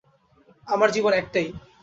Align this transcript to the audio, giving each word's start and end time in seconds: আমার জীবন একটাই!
আমার 0.67 0.89
জীবন 0.95 1.13
একটাই! 1.13 1.47